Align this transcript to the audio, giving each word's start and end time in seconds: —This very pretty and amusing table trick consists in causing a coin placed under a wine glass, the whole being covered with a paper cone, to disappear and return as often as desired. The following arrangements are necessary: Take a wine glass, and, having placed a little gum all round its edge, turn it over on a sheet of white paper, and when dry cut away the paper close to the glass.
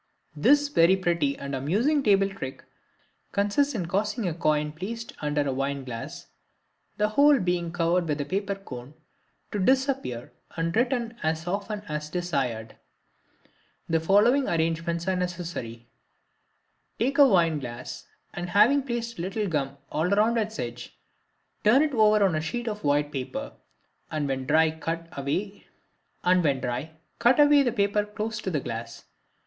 —This 0.35 0.67
very 0.69 0.95
pretty 0.97 1.37
and 1.37 1.53
amusing 1.53 2.01
table 2.01 2.27
trick 2.27 2.63
consists 3.31 3.75
in 3.75 3.85
causing 3.85 4.27
a 4.27 4.33
coin 4.33 4.71
placed 4.71 5.13
under 5.21 5.41
a 5.47 5.53
wine 5.53 5.83
glass, 5.83 6.25
the 6.97 7.09
whole 7.09 7.37
being 7.37 7.71
covered 7.71 8.07
with 8.07 8.19
a 8.19 8.25
paper 8.25 8.55
cone, 8.55 8.95
to 9.51 9.59
disappear 9.59 10.33
and 10.57 10.75
return 10.75 11.19
as 11.21 11.45
often 11.45 11.81
as 11.87 12.09
desired. 12.09 12.77
The 13.87 13.99
following 13.99 14.47
arrangements 14.49 15.07
are 15.07 15.15
necessary: 15.15 15.87
Take 16.97 17.19
a 17.19 17.27
wine 17.29 17.59
glass, 17.59 18.07
and, 18.33 18.49
having 18.49 18.81
placed 18.81 19.19
a 19.19 19.21
little 19.21 19.47
gum 19.47 19.77
all 19.91 20.09
round 20.09 20.35
its 20.39 20.57
edge, 20.57 20.97
turn 21.63 21.83
it 21.83 21.93
over 21.93 22.25
on 22.25 22.33
a 22.33 22.41
sheet 22.41 22.67
of 22.67 22.83
white 22.83 23.11
paper, 23.11 23.53
and 24.09 24.27
when 24.27 24.47
dry 24.47 24.71
cut 24.71 25.09
away 25.15 25.67
the 26.23 27.71
paper 27.75 28.03
close 28.03 28.41
to 28.41 28.49
the 28.49 28.59
glass. 28.59 29.05